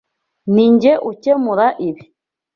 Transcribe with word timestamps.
Ninjye 0.53 0.91
ukemura 1.09 1.67
ibi. 1.89 2.03